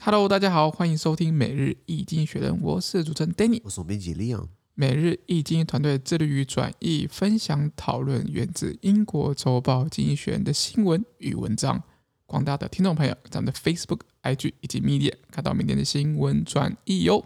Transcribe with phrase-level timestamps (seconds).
[0.00, 4.46] Hello，大家好，欢迎收听每日易经济学人，我是主持人 Danny，我是编辑 Leon。
[4.74, 11.82] 每日易经济团队致力于转译、分享、讨论源自英国周报经济学人的新闻与文章。
[12.26, 17.22] 广大的听众朋友，咱们的 Facebook、IG 以及 Media 看到明天的新闻转译哟。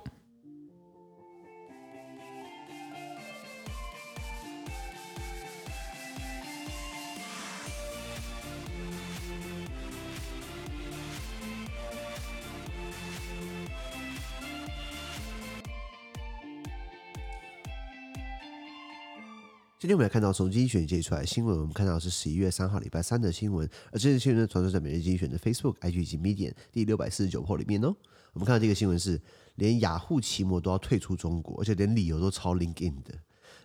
[19.82, 27.92] 今天我们来看到从经济学人截出来的新闻，我们看到是十一月三号礼拜三的新闻，而这些新闻呢，传说在每日经济学人的 Facebook、IG 以及 Medium 第六百四十九号里面哦。
[28.32, 29.20] 我们看到这个新闻是，
[29.56, 33.12] 连雅虎奇摩都要退出中国，而且连理由都超 LinkedIn 的。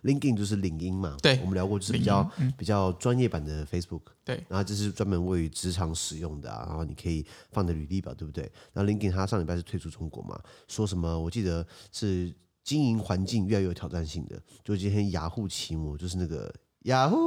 [0.02, 8.50] LinkedIn 就是领英嘛，对，我们聊过，就是比较、嗯、比较专业版的 Facebook，对，然后这是专门为于职场使用的啊，然后你可以放在履历表，对不对？
[8.72, 11.16] 然后 LinkedIn 它上礼拜是退出中国嘛，说什么？
[11.16, 12.34] 我记得是。
[12.67, 16.53] 经营环境越来越有挑战性的，就今天雅虎奇摩就是那个
[16.83, 17.17] 雅虎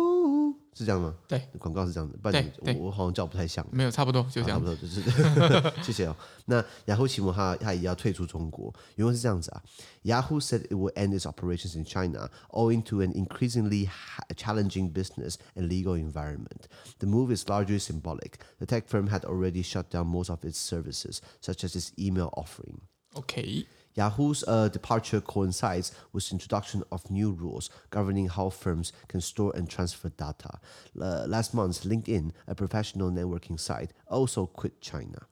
[0.75, 1.15] 是这样吗？
[1.27, 3.67] 对，广告是这样的，不然我我好像叫不太像。
[3.73, 5.03] 没有，差不多就这样，差不多就是。
[5.83, 6.15] 谢谢哦。
[6.45, 9.63] 那雅虎奇摩它它也要退出中国，原文是这样子啊。
[10.03, 13.89] Yahoo said it will end its operations in China owing to an increasingly
[14.37, 16.69] challenging business and legal environment.
[16.99, 18.39] The move is largely symbolic.
[18.59, 22.31] The tech firm had already shut down most of its services, such as its email
[22.37, 22.83] offering.
[23.15, 23.67] OK。
[23.96, 29.52] Yahoo's uh, departure coincides with the introduction of new rules governing how firms can store
[29.56, 30.60] and transfer data.
[31.00, 35.28] Uh, last month, LinkedIn, a professional networking site, also quit China.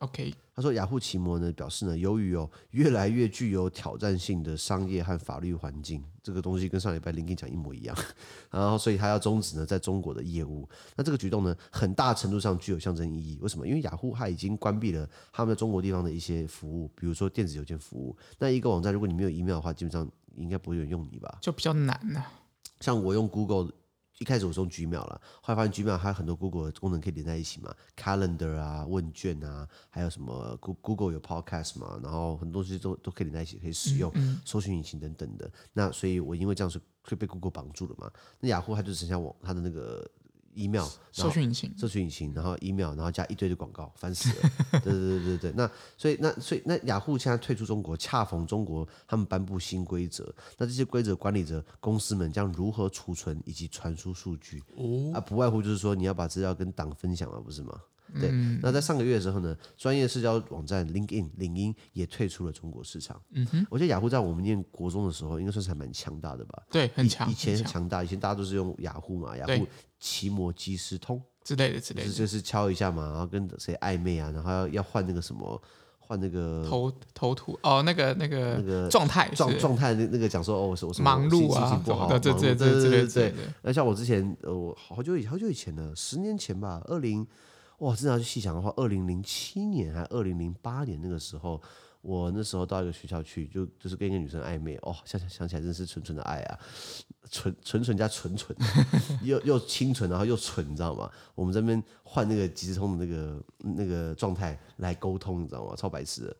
[0.00, 7.96] OK，他说雅虎奇摩呢表示呢，由于有越来越具有挑战性的商业和法律环境，这个东西跟上礼拜 LinkedIn 讲一模一样，
[8.52, 10.68] 然后所以他要终止呢在中国的业务。
[10.96, 13.36] 那这个举动呢，很大程度上具有象征意义。
[13.40, 13.66] 为什么？
[13.66, 18.16] 因为雅虎它已经关闭了他们在中国地方的一些服务，比如说电子邮件服务。
[18.38, 21.38] 那一个网站如果你没有 email 的话，基本上应该不会有人用你吧？
[21.40, 22.32] 就比较难呐、啊。
[22.80, 23.72] 像我用 Google。
[24.18, 34.12] 一开始我是用 Gmail 了，后来发现 Gmail 还有很多 Google 的功能可以连在一起嘛，Calendar 啊、问卷啊，还有什么 Google 有 Podcast 嘛，然后很多东西都都可以连在一起，可以使用
[34.44, 35.50] 搜寻引擎等等的。
[35.72, 38.10] 那所以我因为这样是会被 Google 绑住了嘛，
[38.40, 40.08] 那雅虎它就剩下我它的那个。
[40.54, 44.50] Email 搜寻引擎，搜寻引擎，然后 email，然后加一堆的广告，烦死了。
[44.72, 54.62] 对对对对对，那所以那所以那雅虎现在退出中国，恰逢中国他们颁布新规则，那这些规则管理着公司们将如何储存以及传输数据。
[54.76, 57.80] 哦，啊，不外乎就是说你要把资料跟党分享了，不是吗？
[58.20, 58.30] 对，
[58.62, 63.20] 那在上个月的时候呢，专业社交网站 LinkedIn 领英也退出了中国市场。
[63.32, 66.62] 嗯哼，我觉得雅虎在我们念国中的时候，应该算是还蛮强大的吧？
[66.70, 67.30] 对，很强。
[67.30, 69.66] 以前很强大，以前大家都是用雅虎嘛，雅虎
[69.98, 75.60] 奇摩即时通之类的之类的，就是敲一下嘛，然后跟谁暧昧啊，然后要要换那个什么，
[75.98, 83.34] 换那个头头图哦，那个那个那个状态状状态那那个讲说哦，我什么忙碌啊，心情不好，对对对对对对。
[83.62, 87.26] 那像我之前呃，我好久以好久以前了，十年前吧，二零。
[87.84, 91.60] 哇，真的要去细想的话，二零零七年还二零零八年那个时候，
[92.00, 96.58] 我那时候到一个学校去，就就是跟一个女生暧昧，哦，想想想起来真是纯纯的爱啊，
[97.30, 98.56] 纯纯纯加纯纯，
[99.22, 101.10] 又又清纯，然后又纯，你知道吗？
[101.34, 105.74] 我们这边换那个即时通的那个那个状态来沟通，你知道吗？
[105.76, 106.36] 超白痴的。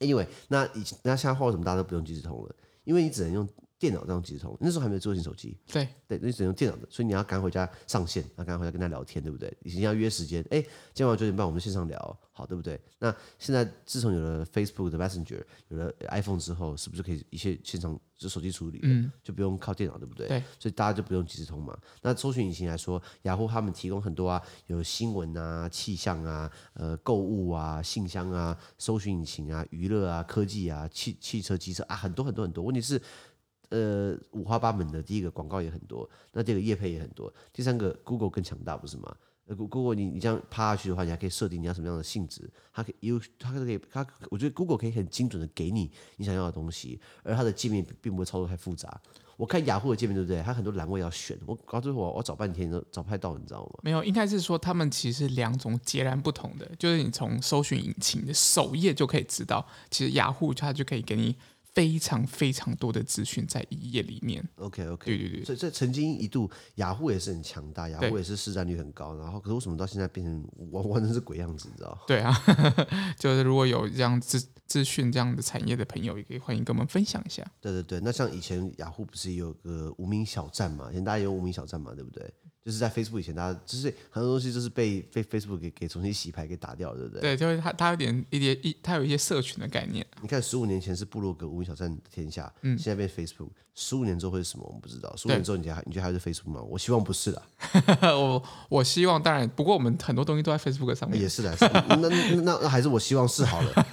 [0.00, 2.54] Anyway，那以那现在换什么大家都不用即时通了？
[2.82, 3.48] 因为你只能用。
[3.82, 5.58] 电脑这样即时通，那时候还没有智慧型手机。
[5.66, 9.52] 对对，那只能用电脑的，所以你要赶回家上线，然后赶回家跟他聊天，对不对？
[9.64, 12.80] 已经要约时间，哎，今天晚上九点半我们线上聊，好，对不对？
[13.00, 18.78] 那现在自从有了 Facebook 的 Messenger，有了 iPhone 之后，是不是可以一切线上就手机处理？
[18.84, 20.28] 嗯，就不用靠电脑，对不对？
[20.28, 21.76] 对，所以大家就不用即时通嘛。
[22.02, 32.62] 那搜寻引擎来说，雅虎他们提供很多啊，有新闻啊、气象啊、呃、购物啊、信箱啊、搜寻引擎啊、娱乐啊、科技啊、汽汽车、机车啊，很多很多很多。
[32.62, 33.02] 问题是。
[33.72, 37.32] 呃，五花八门的，第一个广告也很多，那这个业配也很多。
[37.54, 39.16] 第三个，Google 更强大，不是吗？
[39.46, 49.00] 呃，Google 你你这样趴下去的话，你还可以设定你要什么样的性质，它可以有，它可以，它，我觉得 Google 可以很精准的给你你想要的东西，而它的界面并不会操作太复杂。
[49.38, 50.40] 我看雅虎的界面对不对？
[50.42, 53.80] 它很多栏位要选，我搞最后我找半天都找不太到，你知道吗？
[53.82, 61.34] 没有，应该是说他们其实两种截然不同的，就是你从搜寻引擎的首页就可以知道，其实雅虎它就可以给你。
[61.74, 64.46] 非常非常多的资讯在一页里面。
[64.56, 71.98] OK OK，对对对，所以这曾经一度雅虎也是很强大，雅虎也是市占率很高，然后可是为什么到现在变成完完全是鬼样子，你知道？
[72.06, 72.32] 对啊，
[73.18, 77.44] 就是如果有这样资资讯这样的产业的朋友，也可以欢迎跟我们分享一下。
[77.60, 80.88] 对对对，那像以前雅虎不是有个无名小站嘛？
[80.90, 81.94] 以前大家有无名小站嘛？
[81.94, 82.32] 对不对？
[82.64, 87.20] 就是在 Facebook 以前，大家就是很多东西就是被被 Facebook 给给重新洗牌给打掉，对不对？
[87.20, 90.06] 对，就是它它有点一点一，它有一些社群的概念。
[90.20, 94.64] 你看，十五年前是部落格无名小站天下，嗯，现在变 Facebook，十五年之后会是什么？
[94.66, 95.12] 我们不知道。
[95.16, 96.62] 十五年之后，你觉得还你觉得还是 Facebook 吗？
[96.62, 97.42] 我希望不是啦。
[98.14, 101.20] 我我希望，当然，不过我们很多东西都在 Facebook 上面。
[101.20, 101.56] 也是的，
[101.88, 103.72] 那那那，那还是我希望是好了。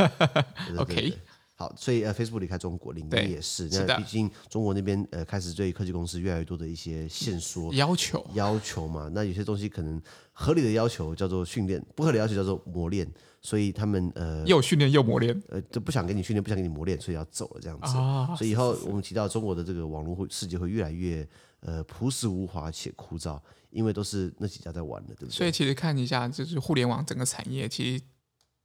[0.68, 1.18] 对对对 OK。
[1.60, 10.02] 好，所以呃，Facebook 离开中国，领英也是，那毕竟中国那边呃开始对科技公司越来越多的一些限缩要求要求嘛，那有些东西可能
[10.32, 13.06] 合理的要求叫做训练，不合理的要求叫做磨练，
[13.42, 17.98] 所以他们呃又训练又磨练，呃就不想给你训练，不想给你磨练，所以要走了这样子。
[17.98, 21.28] 哦、所以以后我们提到中国的这个网络会世界会越来越
[21.60, 23.38] 呃朴实无华且枯燥，
[23.70, 25.32] 因为都是那几家在玩的，对不对？
[25.32, 28.04] 所以其实看一下就是互联网整个产业，其实。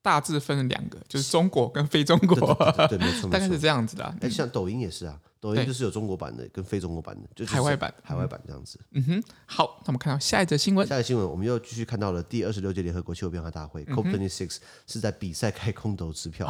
[0.04, 4.14] 大致分了两个，就是中国跟非中国，对，对，对，对，没错， 大概是这样子的、啊。
[4.20, 5.18] 哎，像抖音也是啊。
[5.44, 8.80] 抖音就是有中国版的跟非中国版的，就是海外版，海外版这样子。
[8.92, 10.86] 嗯哼，好，那我们看到下一则新闻。
[10.86, 14.56] 下一则新闻，我们又继续看到了第二十六届联合国气候变化大会 （COP26）
[14.86, 16.46] 是在比赛开空头支票。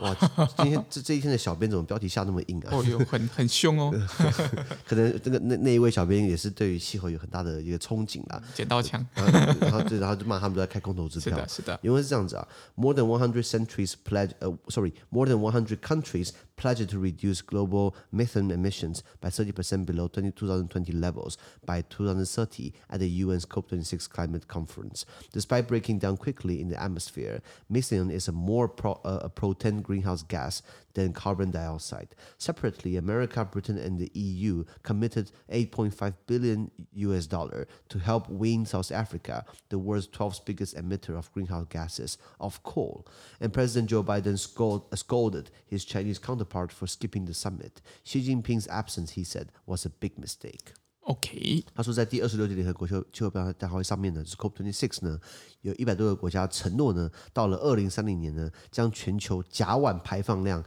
[0.00, 0.16] 哇，
[0.56, 2.70] 今天这这一天的小编怎么标题下那么硬啊？
[2.72, 3.92] 哦，哟很很凶哦。
[4.88, 8.42] 可能这个那那一位小编也是对于气候有很大的一个憧憬啊。
[8.54, 9.06] 剪刀枪。
[9.14, 11.36] 然后对，然后就骂他们都在开空头支票。
[11.36, 11.78] 是的，是的。
[11.82, 19.02] 因为是这样子啊，More than one hundred centuries pledge，呃，sorry，more than one hundred countries pledge to reduce global methane emissions
[19.20, 25.06] by 30% below 2020 levels by 2030 at the UN's COP26 climate conference.
[25.32, 27.40] Despite breaking down quickly in the atmosphere,
[27.70, 30.62] methane is a more pro, uh, a potent greenhouse gas
[30.94, 32.08] than carbon dioxide.
[32.38, 38.90] Separately, America, Britain, and the EU committed 8.5 billion US dollar to help wean South
[38.90, 43.06] Africa, the world's 12th biggest emitter of greenhouse gases, off coal.
[43.40, 47.72] And President Joe Biden scold, scolded his Chinese counterpart for skipping the summit.
[48.04, 50.74] Xi Jinping's absence, he said, was a big mistake.
[51.00, 55.20] OK，他说，在第二十六届联合国气候气候变化大会上面呢，就是 COP26 呢，
[55.62, 60.64] 有一百多个国家承诺呢，到了二零三零年呢，将全球甲烷排放量。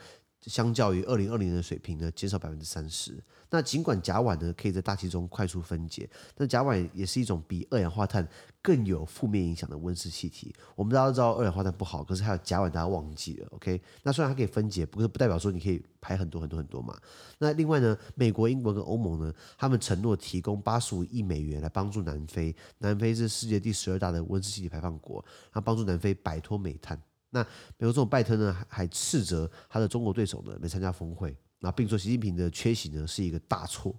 [0.47, 3.23] 相较于二零二零年的水平呢，减少百分之三十。
[3.51, 8.27] 那尽管甲烷呢可以在大气中快速分解，但甲烷也是一种比二氧化碳
[8.61, 10.55] 更有负面影响的温室气体。
[10.73, 13.47] 我们大家都知道二氧化碳不好，可是还有甲烷，大家忘记了。
[13.51, 16.97] OK，那虽然它可以分解，不过不代表说你可以排很多很多很多嘛。
[17.39, 22.55] 那另外呢，美国、英国跟欧盟呢，他们承诺提供八十五亿美元来帮助南非。
[22.77, 26.97] 南非是世界第十二大的温室气体排放国，然后帮助南非摆脱煤炭。
[27.31, 27.41] 那
[27.77, 33.95] 美国总统拜登呢，还斥责他的中国对手呢没参加峰会，那并说习近平的缺席呢是一个大错，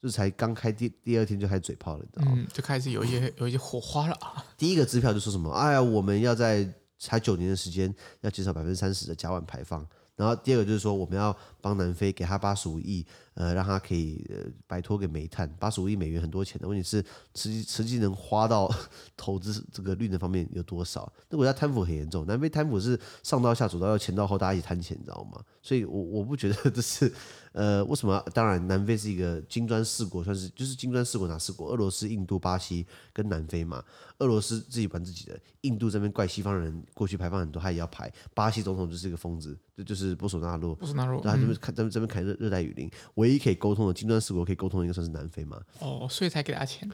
[0.00, 2.38] 就是才刚开第第二天就开始嘴炮了，你知道吗？
[2.38, 4.42] 嗯，就开始有一些有一些火花了啊。
[4.56, 5.50] 第一个支票就说什么？
[5.50, 6.66] 哎呀，我们要在
[6.98, 9.86] 才九年的时间要减少百分之三十的甲烷排放。
[10.20, 15.50] 然后第二个就是说，我们要帮南非给他八十五亿，呃，让他可以呃摆脱给煤炭。
[15.58, 17.02] 八十五亿美元很多钱的问题是，
[17.34, 18.70] 实际实际能花到
[19.16, 21.10] 投资这个绿能方面有多少？
[21.30, 25.42] 那国家贪腐很严重，南非贪腐是上到下左到右前到后，大家一起贪钱，你知道吗？
[25.62, 27.10] 所以我我不觉得这是。
[27.52, 28.24] 呃，为什么？
[28.32, 31.68] 当然，南非是一个金砖四国，算是就是金砖四国哪四国？
[31.70, 33.82] 俄罗斯、印度、巴西跟南非嘛。
[34.18, 38.12] 俄罗斯自己管自己的，印度这边怪西方人过去排放很多，他也要排。
[38.34, 40.74] 巴西总统就是一个疯子，这就是波索纳洛。
[40.74, 45.60] 波索纳洛，然后这边看这边这边砍热热带雨林，唯一可以沟通的金砖四国可以沟通的，应该算是南非嘛。
[45.80, 46.88] 哦，所以才给他钱，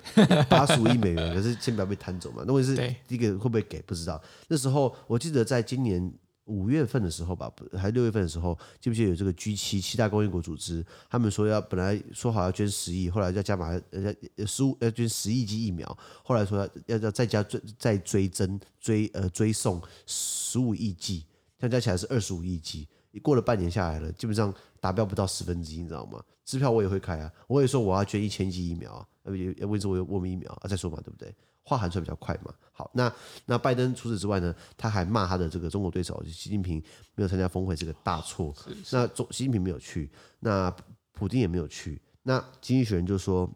[0.48, 2.44] 八十五亿美元， 可是先不要被贪走嘛。
[2.46, 2.76] 那问题是
[3.06, 3.82] 第一个会不会给？
[3.82, 4.22] 不知道。
[4.48, 6.12] 那时候我记得在今年。
[6.46, 10.84] 五月份的时候吧，还是六月份的时候，记不记得有这个 G 七七大工业国组织？
[11.08, 15.86] 他们说要本来说好要捐十亿，后来要加码，呃，十五要捐十亿剂疫苗，
[16.24, 21.24] 后来说要要再加追再追增追呃追送十五亿剂，
[21.58, 22.88] 这样加起来是二十五亿剂。
[23.22, 26.22] 过了半年下来了，基本上达标不到十分之一，你知道吗？
[26.44, 31.34] 支票我也会开啊，我也说我要捐一千剂疫苗啊，要不要问说我有我们疫苗啊，再说嘛，对不对？
[31.66, 32.54] 话喊出来比较快嘛。
[32.70, 33.12] 好，那
[33.44, 36.80] 那拜登除此之外呢，他还骂他的这个中国对手习近平
[37.16, 38.54] 没有参加峰会，这个大错。
[38.92, 40.08] 那中习近平没有去，
[40.38, 40.74] 那
[41.12, 42.00] 普京也没有去。
[42.22, 43.50] 那经济学人就说，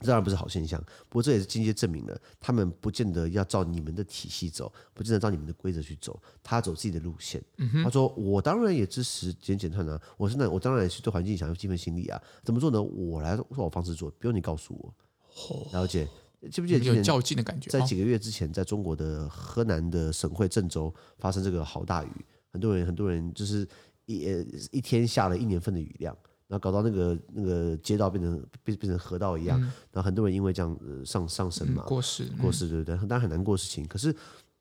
[0.00, 0.78] 这当然不是好现象。
[1.08, 7.42] 不过这也是间接证明了，他们不见得要照你们的体系走，不见得照你们的规则去走，他走自己的路线。
[7.58, 12.20] 嗯、他说：“我当然也支持减减碳啊，我现在我当然也是对环境想要尽份心力啊。
[12.42, 12.82] 怎么做呢？
[12.82, 14.94] 我来说我方式做，不用你告诉我。
[15.72, 16.06] 了解。”
[16.50, 17.70] 记不记得有较劲的感觉？
[17.70, 22.10] 在几个月之前，在中国的河南的省会郑州发生这个好大雨，
[22.52, 23.66] 很多人很多人就是
[24.04, 26.16] 一一天下了一年份的雨量，
[26.46, 29.58] 然后搞到那个那个街道变成变变成河道一样，
[29.90, 32.96] 然后很多人因为这样呃上上升嘛，过世过世，对不对？
[32.98, 33.84] 当然很难过的事情。
[33.88, 34.12] 可是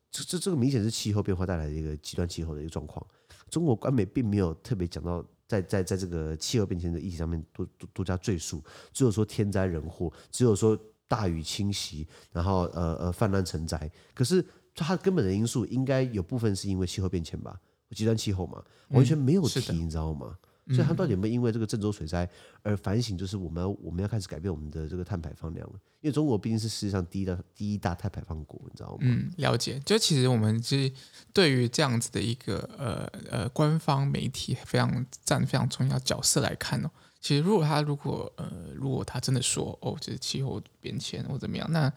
[0.09, 3.05] 这这这个明显是气候变化带来的一个极端气候的一个状况。
[3.49, 10.79] 中国官媒并没有特别讲到在在在这个气候变迁的议题上面多多多加赘述，只有说天灾人祸，只有说。
[11.07, 13.89] 大雨侵袭，然后呃呃泛滥成灾。
[14.13, 17.59] 可是它根本的因素应该有部分是因为气候变迁吧，
[17.91, 20.35] 极端气候嘛，完全没有提，嗯、你知道吗？
[20.69, 22.27] 所以他到底有没有因为这个郑州水灾
[22.63, 23.15] 而反省？
[23.15, 25.73] 就是我们要我们要开始改变我们的这个碳排放量了。
[26.01, 28.97] 因为中国毕竟是世界上第一大第一大碳排放国，你知道吗？
[29.01, 29.79] 嗯，了解。
[29.85, 30.91] 就其实我们是
[31.31, 36.89] 对于这样子的一个呃呃官方媒体非常占非常重要角色来看哦。
[37.25, 41.91] 其实如果他如果呃如果他真的说哦，就是气候变迁或怎么样，那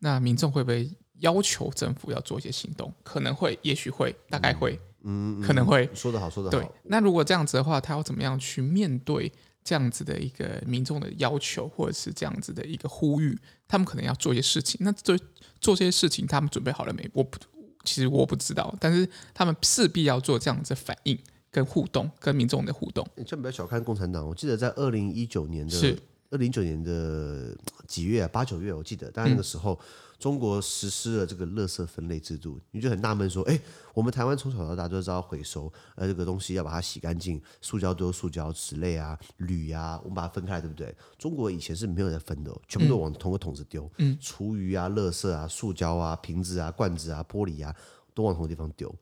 [0.00, 2.92] 那民众会不会要求政府要做一些行动？
[3.02, 4.78] 可能会，也许会，大概会。
[5.04, 6.62] 嗯嗯，可能会说得好，说得好。
[6.62, 13.38] 对，那如果这样子的话，他要怎么样去面对这样子的一个民众的要求，或者是这样子的一个呼吁？
[13.66, 14.78] 他们可能要做一些事情。
[14.82, 15.16] 那做
[15.62, 17.08] 做这些事情，他们准备好了没？
[17.14, 17.38] 我不，
[17.84, 18.76] 其实我不知道。
[18.78, 21.18] 但是他们势必要做这样子反应
[21.54, 23.06] 跟互动，跟民众的互动。
[23.14, 24.26] 你千万不要小看共产党。
[24.26, 25.96] 我记得在二零一九年的是
[26.30, 27.56] 二零一九年的
[27.86, 28.28] 几月啊？
[28.32, 29.74] 八九月，我记得，但那个时候。
[29.74, 33.60] 嗯中国实施了这个垃圾分类制度，你就很纳闷说，哎，
[33.92, 40.94] 我们台湾从小到大都知道回收，呃，这个东西要把它洗干净，塑胶丢塑胶，纸类啊、铝啊，我们把它分开来，对不对？
[41.18, 47.74] 中国以前是没有在分的，全部都往同个桶子丢，嗯，厨余啊、垃圾啊、塑胶啊、瓶子啊、罐子啊、玻璃啊，
[48.14, 48.94] 都往同个地方丢，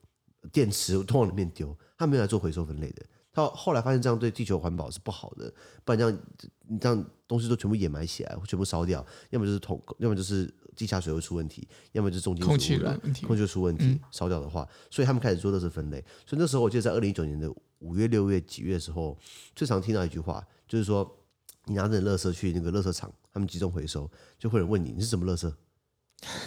[0.51, 3.05] 电池都往里面丢，他没有来做回收分类的。
[3.33, 5.53] 他后来发现这样对地球环保是不好的，
[5.85, 6.19] 不然这样
[6.67, 10.53] 你这样东西都全部掩埋起来，全部烧掉，要么就是桶，要么就是。
[10.75, 16.03] 地下水会出问题，要么就是重金属空气问题，空气出问题，嗯、烧掉的话，所以他们开始做垃圾分类。
[16.25, 19.15] 所以那时候我记得在二零一九年的五月、六月、几月的时候，
[19.55, 21.07] 最常听到一句话，就是说
[21.67, 25.53] 你拿着垃圾去那个垃圾场，他们集中回收，就会有人问你你是什么垃圾。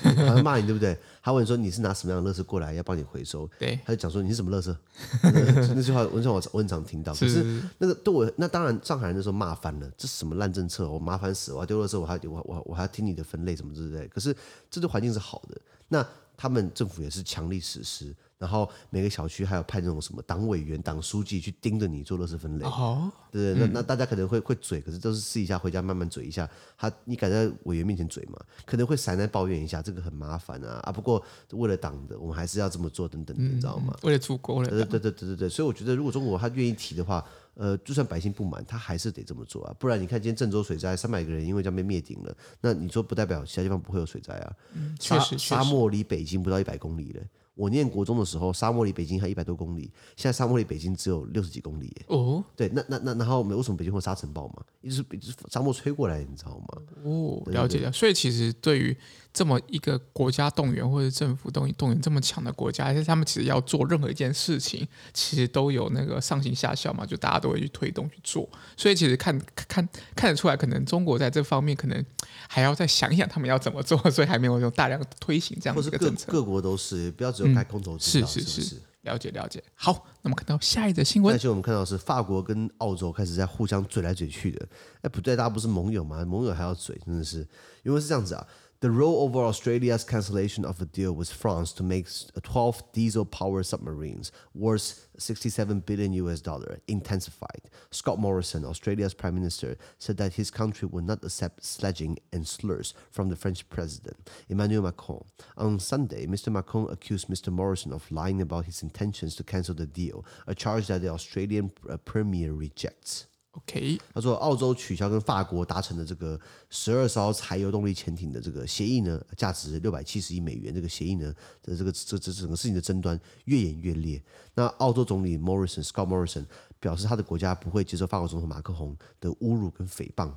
[0.03, 0.97] 他会骂你对不对？
[1.21, 3.49] 他问说你是拿什么样的垃圾过来要帮你回收？
[3.59, 4.75] 对，他就讲说你是什么垃圾？
[5.75, 7.13] 那句话我我我很常听到。
[7.13, 10.89] 可是那个对我那当然上海人那时候骂翻了，这是什么烂政策？
[10.89, 14.07] 我麻烦死了，我要丢垃圾，我还我我我还要听你的分类什么之类。
[14.07, 14.35] 可是
[14.69, 16.05] 这对环境是好的，那
[16.37, 18.15] 他们政府也是强力实施。
[18.37, 23.61] 然后每个小区还有派那种什么党委员、党书记去盯着你做垃圾分类，哦、对对？
[23.61, 26.49] 那、嗯、那大家可能会会嘴，可是都是试一下回家慢慢嘴一下。
[26.77, 28.37] 他你敢在委员面前嘴吗？
[28.65, 30.91] 可能会闪来抱怨一下，这个很麻烦啊啊！
[30.91, 33.95] 不过为了党的，我们还是要这么做，等等的，你知道吗？
[34.03, 35.49] 为了祖国，对对对对对对。
[35.49, 37.23] 所以我觉得，如果中国他愿意提的话，
[37.53, 39.73] 呃，就算百姓不满，他还是得这么做啊。
[39.79, 44.53] 不然你看今天郑州水灾，三百个人因为这样被灭顶了，那你说不代表其他地方不会有水灾啊？
[44.73, 47.25] 嗯、沙，沙漠离北京不到一百公里嘞。
[47.55, 52.05] 我念国中的时候，沙漠离北京还一百多公里，现在沙漠离北京只有六十几公里耶。
[52.07, 54.63] 哦，对，那那那然后为什么北京会沙尘暴嘛？
[54.81, 56.81] 一直是就是沙漠吹过来，你知道吗？
[57.03, 57.91] 哦，了解了。
[57.91, 58.95] 所以其实对于
[59.35, 68.49] 这么一个国家动员或者政府动员动员这么强的国家，而且他们其实要做任何一件事情，其实都有那个上行下效嘛，就大家都会去推动去做。
[68.77, 69.37] 所以其实看
[69.67, 72.05] 看看得出来，可能中国在这方面可能
[72.47, 76.31] 还要再想一想他们要怎么做，所以还没有用大量推行这样子的政策。
[76.31, 79.61] 各各国都是，不要只有开空头支票，是是是，了解了解。
[79.75, 84.65] 好，那么看到下一则新闻，而且我们看到是法国跟澳洲开始在互相嘴来嘴去的。
[85.01, 86.23] 哎，不对，大家不是盟友吗？
[86.23, 87.45] 盟友还要嘴，真的是，
[87.83, 88.47] 因为是这样子啊。
[88.81, 94.33] The role over Australia's cancellation of a deal with France to make uh, 12 diesel-powered submarines
[94.53, 96.43] worth 67 billion US
[96.85, 97.69] intensified.
[97.89, 102.93] Scott Morrison, Australia's prime minister, said that his country would not accept sledging and slurs
[103.09, 105.23] from the French president, Emmanuel Macron.
[105.55, 106.51] On Sunday, Mr.
[106.51, 107.53] Macron accused Mr.
[107.53, 111.71] Morrison of lying about his intentions to cancel the deal, a charge that the Australian
[111.89, 113.27] uh, premier rejects.
[113.57, 116.37] OK，他说澳洲取消跟法国达成的这个
[116.69, 120.75] 十二艘柴油动力潜艇的这个协议呢，价值六百七十亿美元。
[120.75, 121.33] 这个协议呢
[121.63, 124.21] 这这个这这整个事情的争端越演越烈。
[124.53, 126.45] 那澳洲总理 Morrison Scott Morrison
[126.79, 130.31] 表示，他的国家不会接受法国总统马克宏的侮辱跟诽谤。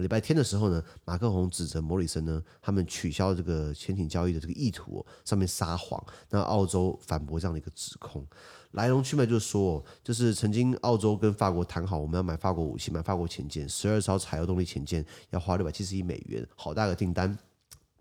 [0.00, 6.02] 礼拜天的时候呢，马克宏指责莫里森呢，他们取消这个潜艇交易的这个意图、哦、上面撒谎。
[6.30, 8.26] 那澳洲反驳这样的一个指控。
[8.72, 17.38] 来龙去脉就是说，就是曾经澳洲跟法国谈好，我们要买法国武器，买法国潜舰，十二艘柴油动力潜舰要花六百七十亿美元，好大个订单，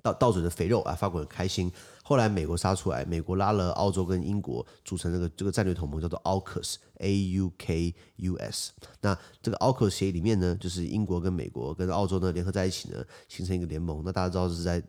[0.06, 1.72] 到到嘴的肥肉啊，法国很开心。
[2.04, 8.72] 后来美国杀出来，美国拉了澳洲跟英国组成这个这个战略同盟，叫做 AUKUS，A U K U S。
[9.02, 14.04] 那这个 AUKUS 协议里面呢，就是英国跟美国跟澳洲呢联合在一起呢，形成一个联盟。
[14.06, 14.84] 那大家知道是在。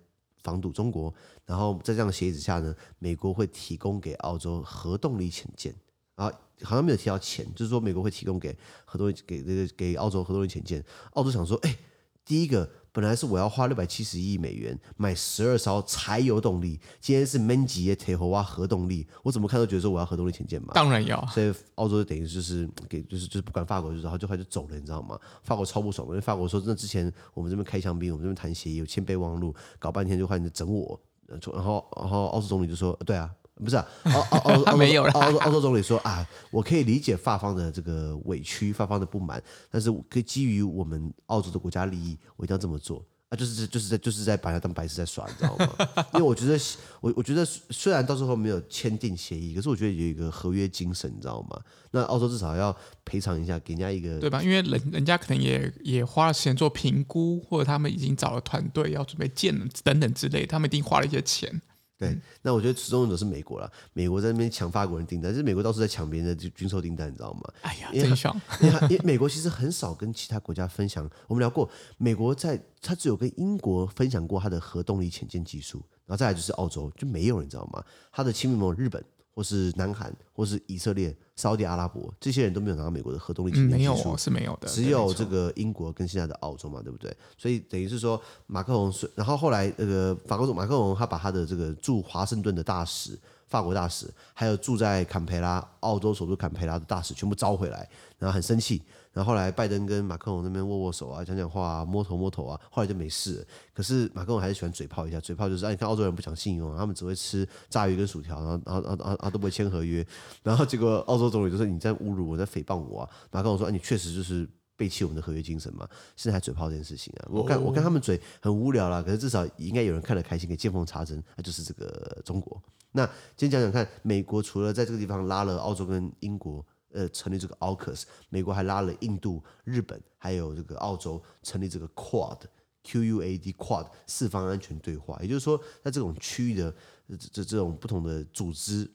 [0.44, 1.12] 防堵中国，
[1.44, 5.74] 然后在这样的协议之下呢，美国会提供给澳洲核动力潜舰
[6.14, 6.30] 啊，
[6.62, 10.84] 好像没有提到钱，就是说美国会提供给核动力给这个给澳洲核动力潜舰。
[11.14, 11.76] 澳洲想说，哎，
[12.24, 20.72] 第一个本来是我要花六百七十亿美元买十二艘柴油动力，今天是闷吉耶铁火蛙核动力，我怎么看都觉得说我要核动力潜舰嘛。
[20.72, 21.22] 当然要。
[21.26, 25.20] 所以澳洲就等于就是给就是就是不管法国，就是然后就快就走了，你知道吗？
[25.42, 33.30] 法国超不爽，因为法国说真的，之前我们这边开香槟，我们这边谈协议，有签备忘录，搞半天就换你整我，然后然后澳洲总理就说，对啊。
[33.64, 43.32] 不是啊，澳澳澳澳洲澳洲澳洲总理说啊，我可以理解法方的这个委屈，法方的不满，但是可以基于我们澳洲的国家利益，我一定要这么做啊！
[43.36, 45.88] 就是就是在就是在把他当白痴在耍，你知道吗？
[46.12, 46.60] 因为我觉得
[47.00, 51.58] 我我觉得虽然到最后没有签订协议，可是我觉得有一个合约精神，你知道吗？
[51.92, 54.42] 那澳洲至少要赔偿一下，给人家一个对吧？
[54.42, 61.62] 因为人人家可能也也花了时间做评估，或者他们已经找了团队要准备建等等之类，他们一定花了一些钱。
[61.98, 63.72] 对，那我觉得始终都是美国了。
[63.94, 67.42] 美国在那边抢法国人订单，就是美国到处在抢别人的军售订单，你知道吗？
[67.62, 68.38] 哎呀，因为真爽！
[68.60, 71.08] 因为因为美国其实很少跟其他国家分享。
[71.26, 77.82] 我们聊过，美国在他只有跟英国分享过他的核动力潜舰技术，然后再来就是澳洲就没有，你知道吗？
[78.12, 79.02] 他的亲密盟友日本。
[79.36, 87.14] 或是南韩，或是以色列、沙乌地阿拉伯，这些人都没有拿到美国的核动力技术，没有是没有的，只有这个英国跟现在的澳洲嘛，对不对？
[87.36, 97.88] 所以等于是说，马克龙，然后后来那个法国总马克龙，他把他的这个驻华盛顿的大使、法国大使，还有住在坎培拉、澳洲首都坎培拉的大使全部招回来，
[98.18, 98.82] 然后很生气。
[99.12, 103.44] 然后后来拜登跟马克龙那边握握手啊，讲讲话啊，摸头摸头啊，后来就没事了。
[103.72, 110.06] 可是马克龙还是喜欢嘴炮一下，嘴炮就是啊，你看澳洲人不讲信用，他们只会吃炸鱼跟薯条，然后然后然后然后都不会签合约。
[110.42, 113.10] 然后结果澳洲总理就说你在侮辱我，在诽谤我啊。
[113.30, 115.88] 马克龙说啊，你确实就是背弃我们的合约精神嘛。
[116.16, 122.62] 现在还嘴炮这件事情啊，我看我看他们嘴很无聊啦，可是至少应该有人看得开心，可以见缝插针，那就是这个中国。
[122.92, 123.04] 那
[123.36, 126.64] 今天讲讲看，美国除了在这个地方拉了澳洲跟英国。
[126.92, 135.18] 呃，成立这个 AUKUS，美国还拉了印度、日本，还有这个澳洲，成立这个 QUAD，Q U A D QUAD 四方安全对话。
[135.20, 136.74] 也就是说，在这种区域的
[137.08, 138.90] 这这这种不同的组织，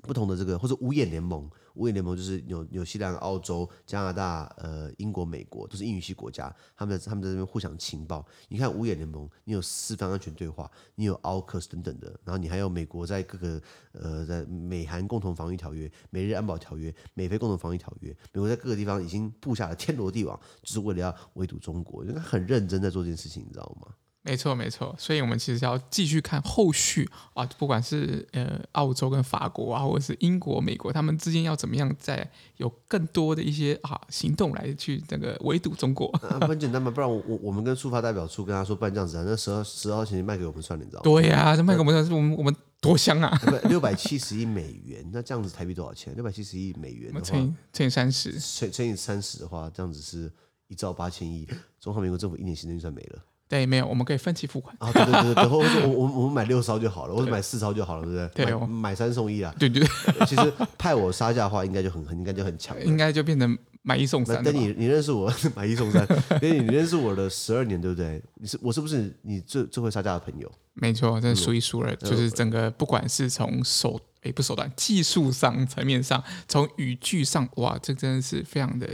[0.00, 1.50] 不同的这个或者五眼联盟。
[1.74, 8.26] 五眼联盟就是纽纽西兰、澳洲、加拿大、呃英国、美国，都是英语系国家，他们在他们在这边互相情报。
[8.48, 13.60] 你看五眼联盟，你有四方安全对话，你有 AUKUS 等等的，然后你还有美国在各个
[13.92, 23.94] 呃在美韩共同防御条约、美日安保条约、美菲共同防御条约，美国在各个地方已经布下了天罗地网，就是为了要围堵中国，应该很认真在做这件事情，你知道吗？
[24.26, 36.08] 没错，没错，所以我们其实要继续看后续啊，不管是呃澳洲跟法国啊，或者是英国、美国，他们之间要怎么样再有更多的一些啊行动来去那个围堵中国。
[36.22, 41.04] 啊、很 简单嘛，不然我我们跟驻法代表处跟他说，不然这样子啊，那十二十二号钱卖给我们算了，你知道吗？
[41.04, 43.38] 对呀、啊，这卖给我们算，是我们我们多香啊！
[43.68, 46.14] 六百七十亿美元，那这样子台币多少钱？
[46.14, 50.32] 六百七十亿美元的话，乘以乘以三十，乘乘以三十的话，这样子是
[50.68, 51.46] 一兆八千亿，
[51.78, 53.22] 中华民国政府一年行政预算没了。
[53.48, 58.46] 对，没有，我们可以分期付款啊，对对对对， 或者我我我们买六艘就好了，或者买四艘就好了，对不对？
[58.46, 59.54] 对，买，买三送一啊。
[59.58, 64.42] 对对对，其实派我杀价的话，应该就很很应该就很强，应该就变成 买一送三。
[64.42, 66.06] 等你你认识我买一送三，
[66.42, 68.20] 因为你认识我的十二年，对不对？
[68.36, 70.50] 你是我是不是你最最会杀价的朋友？
[70.72, 78.88] 没错，真的数一数二，就是整个不管是从手诶不手段，技术上层面上，从语句上，哇，这真的是非常的。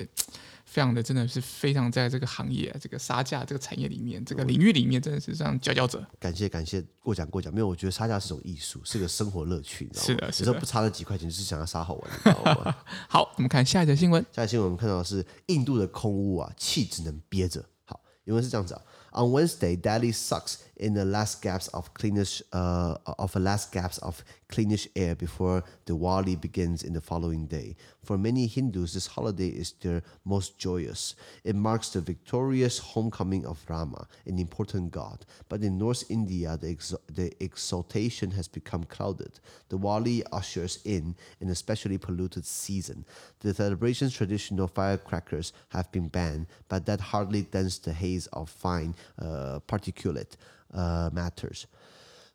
[0.71, 6.01] 非常的，真的是非常在这个行业、这个杀价这个产业里面，这个领域里面，真的是这样佼佼者。
[6.21, 7.53] 感谢感谢，过奖过奖。
[7.53, 9.91] 没有，我觉得杀价是种艺术，是个生活乐趣？
[9.95, 10.45] 是的，是的。
[10.45, 12.77] 有时候不差那几块钱，就是想要杀好玩，你知道吗？
[13.11, 14.25] 好，我们看下一则新闻。
[14.33, 17.65] 下一则新闻我们看到的是印度的空屋啊，气只能憋着。
[17.85, 18.83] 好，原文是这样子啊。
[19.13, 24.25] On Wednesday, Delhi sucks in the last gaps of cleanish, uh, of a last gasps of
[24.49, 27.77] cleanish air before Diwali begins in the following day.
[28.03, 31.15] For many Hindus, this holiday is their most joyous.
[31.45, 35.27] It marks the victorious homecoming of Rama, an important god.
[35.51, 39.39] But in North India, the, ex- the exaltation has become clouded.
[39.69, 43.05] Diwali ushers in an especially polluted season.
[43.41, 48.95] The celebration's traditional firecrackers have been banned, but that hardly dents the haze of fine
[49.21, 50.37] uh, particulate
[50.75, 51.67] matters.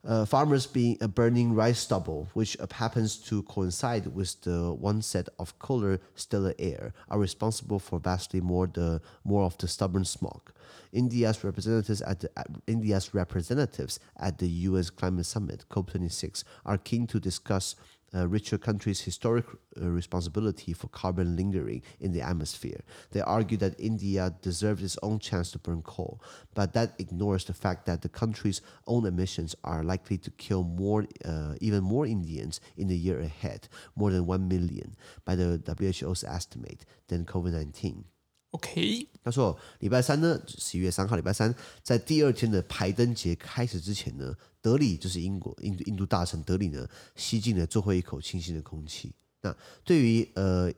[0.06, 5.02] Uh, farmers being uh, burning rice stubble, which uh, happens to coincide with the one
[5.02, 10.06] set of cooler stellar air, are responsible for vastly more the more of the stubborn
[10.06, 10.52] smog.
[10.94, 12.30] India's representatives at the,
[12.68, 17.76] India's representatives at the UN's climate summit COP26 are keen to discuss
[18.16, 22.82] a richer countries' historic uh, responsibility for carbon lingering in the atmosphere.
[23.12, 26.22] They argue that India deserves its own chance to burn coal,
[26.54, 31.06] but that ignores the fact that the country's own emissions are likely to kill more,
[31.26, 36.24] uh, even more Indians in the year ahead, more than 1 million by the WHO's
[36.24, 38.06] estimate, than COVID 19.
[38.56, 46.88] OK，他说礼拜三呢，十一月三号礼拜三，在第二天的排灯节开始之前呢，德里就是英国印度印度大城德里呢，
[47.18, 49.12] 吸进了最后一口清新的空气。
[49.46, 50.72] 那对于呃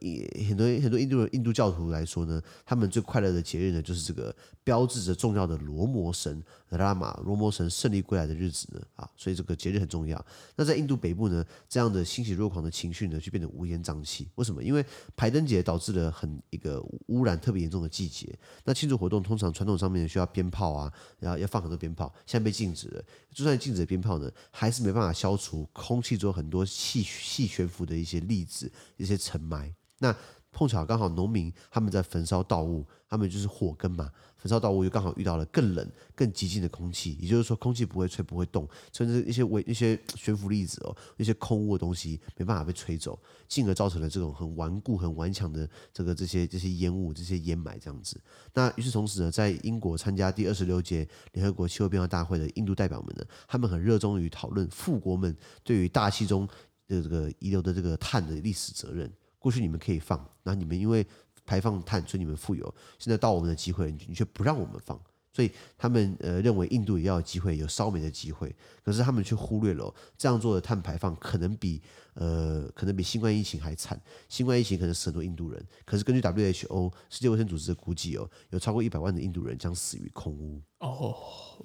[0.50, 10.24] 很多很多印度印度教徒来说呢，他们最快乐的节日呢，就是这个标志着重要的罗摩神拉玛罗摩神胜利归来的日子呢啊，所以这个节日很重要。
[10.58, 14.28] 那在印度北部呢，这样的欣喜若狂的情绪呢，就变得乌烟瘴气。
[14.36, 14.62] 为什么？
[14.62, 18.38] 因为排灯节导致了很一个污染特别严重的季节。
[18.66, 23.04] 那庆祝活动通常传统上面需要鞭炮啊，然后要放很多鞭炮，现在被禁止了。
[23.34, 28.57] 就算禁止鞭炮呢，还是没办法消除空气中很多细细悬浮的一些粒子。
[28.96, 30.16] 一些尘霾，那
[30.52, 48.20] 碰巧刚好农民他们在焚烧稻物，他们就是火根嘛，焚烧稻物又刚好遇到了更冷、更寂静的空气，也就是说空气不会吹、不会动，甚至一些微、一些悬浮粒子哦，一些空污的东西没办法被吹走，进而造成了这种很顽固、很顽强的这个这些这些烟雾、这些烟霾这样子。
[48.54, 56.48] 那与此同时呢，在英国参加第二十六届联合国气候变化大会的印度代表们呢，他们很热衷于讨论富国们对于大气中。
[56.88, 61.06] 这个这个遗留的这个碳的历史责任，过去你们可以放，那你们因为
[61.46, 65.00] 排放碳，所以你们富有，现在到我们的机会，你却不让我们放。
[65.38, 71.80] 所以他们呃认为印度也要有机会有烧煤的机会，可是他们却忽略了这样做的碳排放可能比
[72.16, 74.02] 呃可能比新冠疫情还惨。
[74.28, 80.60] 新冠疫情可能死很多印度人，可是根据 WHO 世界卫生组织的估计哦，有超过一百万的印度人将死于空屋。
[80.80, 81.16] 哦，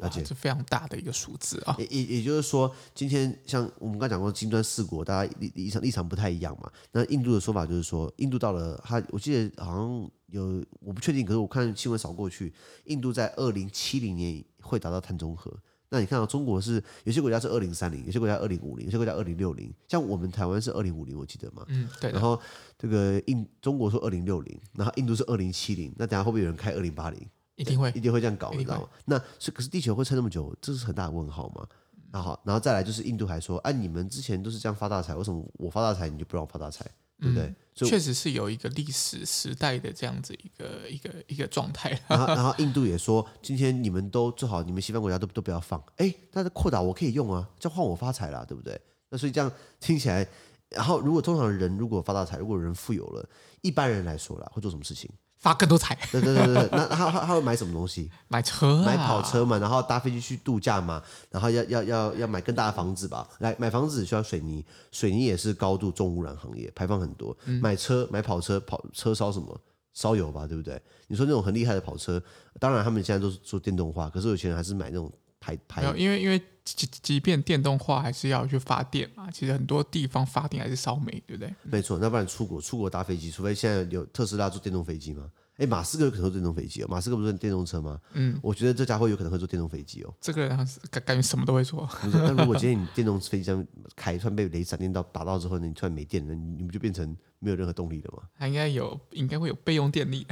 [0.01, 1.75] 而且是非常大的一个数字啊。
[1.79, 6.71] 也也也就是说，今天像我们刚才讲过金砖四国，大家立立场立场不太一样嘛。
[6.93, 10.11] 那印度的说法就是说，印度到了他，我记得好像。
[10.33, 12.53] 有我不确定，可是我看新闻扫过去，
[12.87, 15.53] 印度在二零七零年会达到碳中和。
[15.91, 19.71] 那你看到中国是有些国家是二零三零，有些国家二零五零，有些国家二零六零。
[19.89, 21.67] 像我们台湾是二零五零，我记得嘛。
[21.69, 22.11] 嗯，对。
[22.11, 22.41] 然后
[22.79, 25.95] 这个印中国说二零六零，然后印度是二零七零。
[25.99, 27.21] 那等下会不会有人开二零八零？
[27.57, 28.89] 一定会，一定会这样搞，你知道吗？
[29.05, 31.67] 那是可是地球会撑那么久，这是很大的问号嘛。
[32.11, 36.91] 那好，然后再来就是印度还说，哎、啊，你们之前都是这样发大财，为什么我发大财你就不让我发大财？
[37.23, 37.45] 对不对？
[37.47, 41.99] 嗯、确实是有一个历史时代的这样子一个一个一个状态。
[42.09, 45.83] 然后， 然后印度也说，今天你们都最好，你们西方国家都都不要放。
[45.97, 48.79] 哎，它的扩大我可以用啊，这样换我发财了，对不对？
[49.09, 50.27] 那所以这样听起来，
[50.71, 53.27] 然后如果通常人如果发大财，如果人富有了，
[53.61, 55.09] 一般人来说啦，会做什么事情？
[55.43, 58.09] 发更多财，对对对对，那他他他会买什么东西？
[58.29, 63.29] 买车、啊，买跑车嘛，然后搭飞机去度假嘛，然后要要要要买更大的房子吧？
[63.41, 67.37] 来买房子需要水泥，水泥也是高度重污染行业，排放很多。
[67.45, 69.61] 嗯、买车买跑车，跑车烧什么？
[69.93, 70.81] 烧油吧，对不对？
[71.09, 72.23] 你说那种很厉害的跑车，
[72.61, 75.13] 当然他们现在都是做电动化，可是有钱人还是买那种。
[75.43, 79.29] 排排，因为因为即即便电动化，还是要去发电嘛。
[79.33, 81.53] 其实很多地方发电还是烧煤，对不对？
[81.65, 85.29] 没错，那不然出国出国搭飞机，除非现在有特斯拉做电动飞机吗？
[85.63, 86.89] 哎，马斯克有可能会做电动飞机哦。
[86.91, 87.97] 马斯克不是电动车吗？
[88.15, 90.13] 嗯，我觉得这家伙有可能会坐电动飞机哦。
[90.21, 90.49] 这个人
[90.91, 91.89] 感感觉什么都会做。
[92.13, 98.25] 那如果今天你电动飞机这样开，突然被雷闪电到打到之后呢，你突然没电了，你你们就变成没有任何动力了吗？
[98.37, 100.27] 他应该有，应该会有备用电力。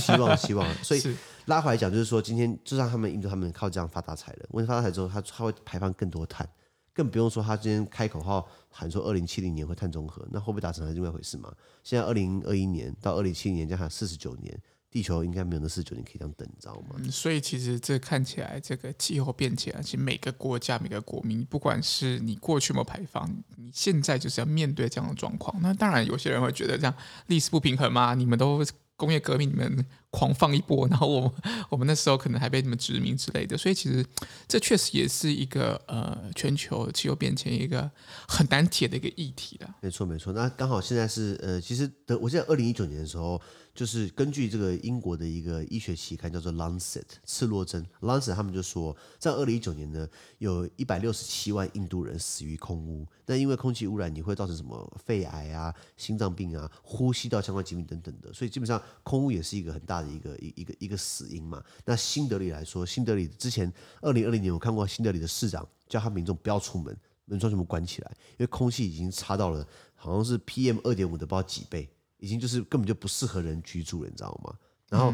[0.00, 1.02] 希望希望，所以
[1.46, 4.46] 拉回来讲，就是说今天就让他们印度他们靠这样发大财了。
[4.50, 6.48] 问题发大财之后，他他会排放更多碳，
[6.94, 11.52] 更不用说他今天开口号喊说二零七零年会碳中和，那会不会达成还是另外一回事嘛？
[11.82, 14.56] 现在二零二一年到二零七零年，将还有四十九年。
[14.96, 16.96] 地球应该没有那四九年可以这样等，你知道吗？
[16.96, 25.54] 嗯，所以其实这看起来，这个气候变迁，其实每个国家、每个国民，不管是你过去有没有排放，你现在就是要面对这样的状况。
[25.60, 26.94] 那当然，有些人会觉得这样
[27.26, 28.64] 历史不平衡嘛，你们都
[28.96, 31.32] 工业革命，你们狂放一波，然后我们
[31.68, 33.54] 我们那时候可能还被你们殖民之类的。
[33.58, 34.02] 所以其实
[34.48, 37.90] 这确实也是一个呃全球气候变迁一个
[38.26, 39.68] 很难解的一个议题的。
[39.82, 40.32] 没错，没错。
[40.32, 43.38] 那刚好现在是呃，其实的，我记得二零一九年的时候。
[43.76, 50.08] 就是根据这个英国的一个医学期刊叫做《Lancet》刺胳针，《Lancet》他们就说，在二零一九年呢，
[50.38, 53.06] 有一百六十七万印度人死于空污。
[53.26, 58.32] 那因为空气污染，你会造成什么肺癌啊、心脏病啊、呼吸道相关疾病等等的。
[58.32, 61.62] 所以基本上空污也是一个很大的一个一一个一个死因嘛。
[61.84, 71.86] 那新德里来说，新德里之前二零二零年我看过新德里的市长叫他民众不要出门，门窗全部关起来，因为空气已经差到了好像是 PM 二点五的不知道几倍。
[72.18, 74.54] 已经就是根本就不适合人居住了，你知道吗？
[74.88, 75.12] 然后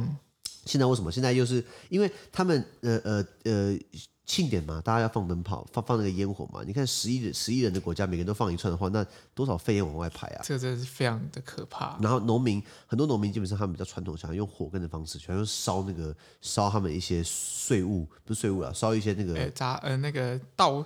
[0.65, 1.11] 现在为什么？
[1.11, 3.79] 现在又是因为他们呃呃呃
[4.25, 6.63] 庆典嘛，大家要放灯泡，放放那个烟火嘛。
[6.65, 10.43] 你看十亿人十亿人的国家，每个人都放一串的话，那多少废烟往外排啊？
[10.45, 11.99] 这个真的是非常的可怕。
[12.01, 20.85] 然后农民很多农民基本上他们比较传统，想要用火耕的方式，全都烧那个烧他们一些税物，不是税物啊，烧一些那个杂呃那个稻。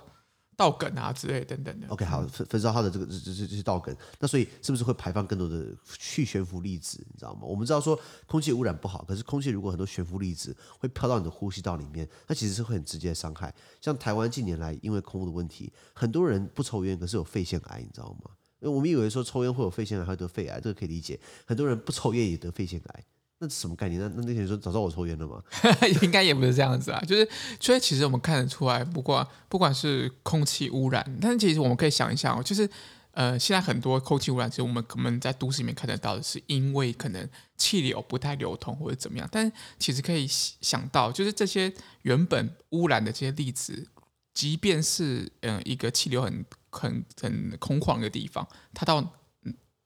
[0.57, 1.87] 稻梗啊之类等等的。
[1.87, 5.67] OK，好，焚焚烧它的这个这这这些稻梗，那所以是不是会排放更多的
[5.99, 6.97] 去悬浮粒子？
[7.07, 7.41] 你知道吗？
[7.43, 13.53] 我们知道说空气污染不好，可是空气如果很多悬浮粒子会飘到你的呼吸道里面，那其实是会很直接的伤害。
[13.79, 18.31] 像台湾近年来因为空污的问题，很多人不抽烟，可是有肺腺癌，你知道吗？
[18.61, 21.19] 我们以为说抽烟会有肺腺癌，还会得肺癌，这个可以理解。
[21.45, 23.05] 很多人不抽烟也得肺腺癌。
[23.39, 24.01] 那是什么概念？
[24.01, 25.41] 那那那些人说早知道我抽烟了吗？
[26.01, 27.27] 应该也不是这样子啊，就是
[27.59, 32.67] 所以其实我们看得出来，不管不管是空气污染，但是其实我们可以想一想哦，就是
[33.11, 41.71] 呃，现在很多空气污染，其实我们可能在都市里面看得到的是因为可能气流不太流通或者怎么样，但其实可以想到，就是这些
[42.03, 43.87] 原本污染的这些粒子，
[44.33, 49.13] 即便是嗯、一个气流很很很空旷的地方，它到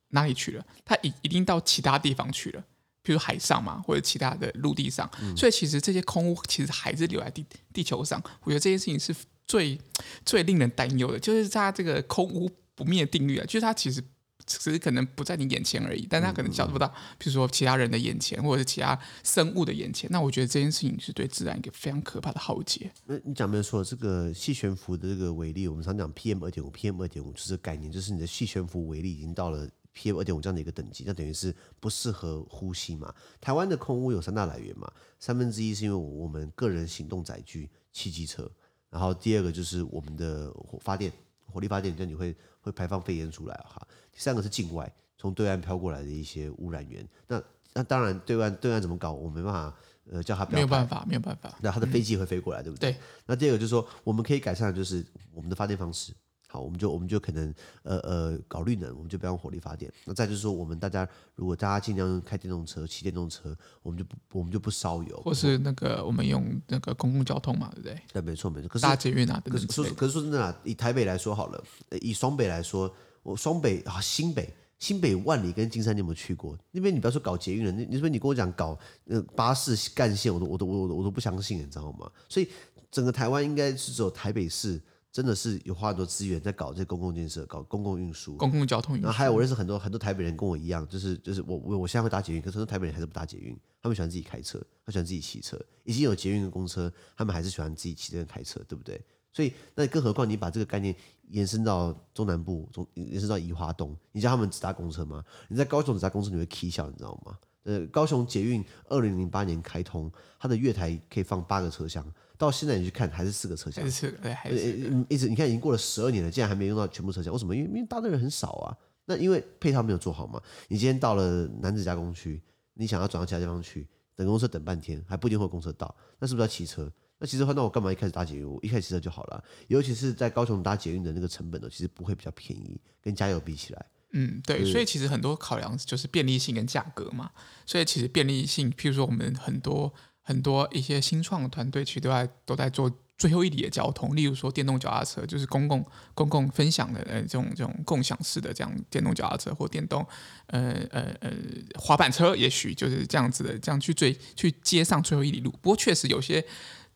[0.09, 0.65] 哪里去了？
[0.83, 2.63] 它一一定到其他地方去了。
[3.03, 8.21] 比如海上嘛，或者其他的陆地上，嗯、所以其实这些空污其实还是留在地地球上。
[8.43, 9.15] 我觉得这件事情是
[9.47, 9.79] 最
[10.25, 14.03] 最令人担忧的，就是它这个空污不灭定律啊，就是它其实
[14.45, 16.87] 只是可能不在你眼前而已，但它可能晓得不到，
[17.17, 20.09] 比如说其他人的眼前，或者是其他生物的眼前。
[20.11, 22.91] 那我觉得这件事情是对自然一个非常可怕的浩劫。
[23.05, 29.67] 那你讲没有错，这个细悬浮的这个微粒，我们常讲 PM 二点五，PM 二点五就是概念，就是你的细悬浮微粒已经到了。
[29.95, 33.13] PM 二点五这样的一个等级，那等于是不适合呼吸嘛。
[33.39, 38.49] 台湾的空污有三大来源嘛，三分之一是因为我们个人行动载具汽机车，
[38.89, 41.11] 然后第二个就是我们的火发电，
[41.45, 43.85] 火力发电，就你会会排放废烟出来哈。
[44.11, 47.07] 第三个是境外从对岸飘过来的一些污染源。
[47.27, 47.41] 那
[47.73, 49.77] 那当然对岸对岸怎么搞，我没办法
[50.09, 50.45] 呃叫他。
[50.45, 51.57] 没有办法，没有办法。
[51.61, 52.91] 那他的飞机会飞过来，嗯、对不对？
[52.91, 52.97] 对。
[53.25, 56.13] 那第二个就是说，我们可以改善的就是我们的发电方式。
[56.51, 59.89] 好，我们就我们就可能呃呃搞绿能，我们就不要用火力发电。
[60.03, 68.01] 那再就是说，我们大家如果大家尽量用开电动车、骑电动车，我们就不我们就不烧油，或是那个我们用那个公共交通嘛，对不对？
[68.11, 68.67] 对，没错没错。
[68.67, 71.63] 可是大捷运啊，可是说可是说真的啊，以台北来说好了，
[72.01, 76.57] 以双北来说，我双北啊新北新北万里跟金山，你有没有去过？
[76.71, 82.11] 那边你不要说搞捷运了，你你说你跟我讲搞呃巴士干线，我都我都我都我都不相信，你知道吗？
[82.27, 82.49] 所以
[82.91, 84.81] 整个台湾应该是只有台北市。
[85.11, 89.05] 真的是有花很多资源在搞这些公共建设，搞公共运输、公共交通运输。
[89.05, 95.59] 然后还有我认识很多很多台北人跟我一样，就是就是我我我现在会搭捷运，可是很多台北人还是不搭捷运，他们喜欢自己开车，他喜欢自己骑车。
[95.83, 99.03] 已经有捷运跟公车，他们还是喜欢自己骑车跟开车，对不对？
[99.33, 100.95] 所以那更何况你把这个概念
[101.29, 105.23] 延伸到中南部，中延伸到宜花东，你叫他们只搭公车吗？
[105.49, 107.37] 你在高雄只搭公车你会气笑，你知道吗？
[107.63, 112.05] 呃，高雄捷运二零零八年开通，它的月台可以放八个车厢。
[112.37, 117.55] 到现在你去看还是四个车厢，还是四个，对，还是一直你看已经过了十二年了，竟然还没用到全部车厢，为什么？
[117.55, 118.77] 因为因为搭的人很少啊。
[119.05, 120.41] 那因为配套没有做好嘛。
[120.67, 122.41] 你今天到了男子加工区，
[122.73, 126.91] 你想要转到其他地方去，等公车等半天，还不一定会公车到，那是不是要骑车？
[127.19, 128.49] 那其实话，那我干嘛一开始搭捷运？
[128.49, 129.43] 我一开始骑车就好了。
[129.67, 133.85] 尤其是在高雄搭捷运的那个成本呢，其实不会比较便宜，跟加油比起来。
[134.11, 137.31] 嗯，对，所以其实很多考量就是便利性跟价格嘛。
[137.65, 139.93] 所以其实便利性，譬如说我们很多。
[140.23, 150.05] 很多一些新创的团队其实都在都在做最后一里的交通，例如说电动脚踏车，就是公共公共分享的呃这种这种共享式的这样电动脚踏车或电动
[150.45, 151.31] 呃呃呃
[151.73, 155.49] 滑板车，也许就是这样子的，这样去追去接上最后一里路。
[155.59, 156.45] 不过确实有些。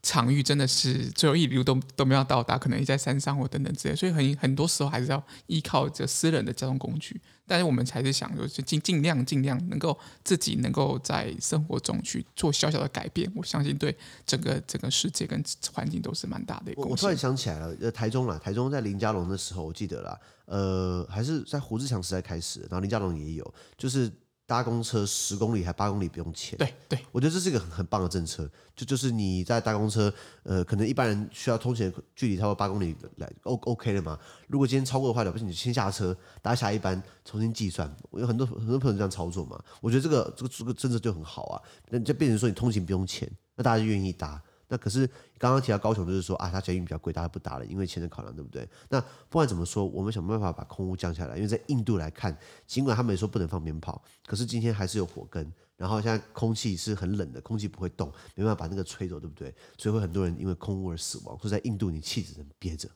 [0.06, 7.20] 场域真的是最后一里路都都没有到达，可能也在山上或等等之类，所以很很多时候还是要依靠着私人的交通工具。
[7.48, 13.32] 但是我们还是想，就是尽尽量尽量能够自己能够在生活中去做小小的改变。
[13.36, 13.96] 我相信对
[14.28, 16.84] 整个整个世界跟环境都是蛮大的一个。
[16.84, 24.12] 我突然想起来了，呃，台中啦，台中在林佳龙的时候，我记得啦，呃，还是在胡志强时代开始，然后林佳龙也有，就是。
[24.48, 28.50] 搭公车十公里还八公里不用钱，对对，我觉得这是一个很很棒的政策。
[28.76, 34.20] 就就是你在搭公车，呃，可能一般人需要通勤的距离超过八公里来 O OK 了嘛？
[34.48, 37.92] 如果今天超过的话，了不起你先下车搭下一班重新计算。
[38.12, 41.62] 我有很多很多朋友这样操作嘛，我觉得这个这个这个政策就很好啊。
[41.90, 44.42] 那就变成说你通勤不用钱，那大家就愿意搭。
[44.68, 45.06] 那可是
[45.38, 48.68] 刚刚提到高雄，就是说啊，它捷运比较贵，大家不打了，因为钱的考量，对不对？
[48.90, 51.36] 那不管怎么说，我们想办法把空屋降下来。
[51.36, 59.54] 因为在印度来看，尽管他们也说不能放鞭炮，可是今天还是有火根，然后现在空气是很冷的，空气不会动，没办法把那个吹走，对不对？
[59.78, 61.38] 所以会很多人因为空屋而死亡。
[61.38, 62.90] 所以在印度，你气只能憋着。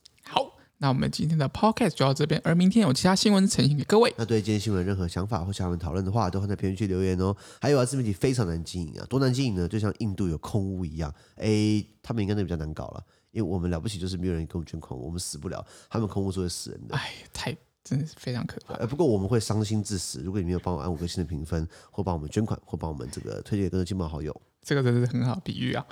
[0.80, 0.86] 好。
[0.86, 4.12] 那我们今天的 podcast 就到这边，而明天有其他新闻呈现给各位。
[4.16, 7.36] 那对今天新闻任何想法或想要讨论的话，都放在评论区留言哦。
[7.60, 9.68] 还有啊，自媒体非常难经营啊，多难经营呢？
[9.68, 16.96] 就像印度有空屋一样，哎，他们应该都比较难搞了，因为我们了不起就是没有人给我们捐空污，我们死不了，他们空屋是会死人的。
[16.96, 18.74] 哎，太真的是非常可怕。
[18.74, 25.84] 呃，不过我们会伤心至死，如果你没有帮我按五颗星的评分，或帮我们捐款，或帮我们这个推荐给更多亲朋好友，这个真的是很好比喻啊。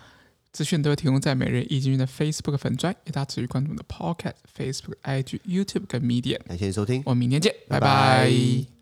[0.53, 6.43] 资讯都会提供在每日易经济的 Facebook 粉专，也大家持续关注我们的 Podcast、Facebook、IG、YouTube 跟 Medium。
[6.45, 7.81] 感谢收听，我们明天见，拜拜。
[7.81, 8.78] 拜拜